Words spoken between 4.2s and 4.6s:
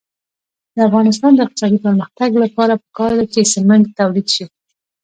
شي.